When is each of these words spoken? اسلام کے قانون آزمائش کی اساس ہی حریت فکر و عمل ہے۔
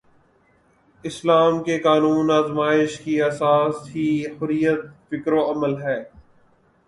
اسلام 1.03 1.61
کے 1.63 1.77
قانون 1.79 2.31
آزمائش 2.31 2.99
کی 2.99 3.21
اساس 3.21 3.75
ہی 3.95 4.25
حریت 4.25 4.79
فکر 5.09 5.33
و 5.33 5.51
عمل 5.51 5.81
ہے۔ 5.81 5.99